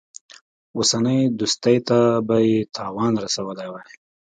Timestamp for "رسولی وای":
3.23-3.87